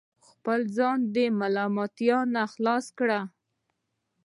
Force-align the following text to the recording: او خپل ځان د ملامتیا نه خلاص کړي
او 0.03 0.05
خپل 0.31 0.59
ځان 0.77 0.97
د 1.15 1.17
ملامتیا 1.39 2.17
نه 2.33 2.43
خلاص 2.53 2.85
کړي 2.97 3.19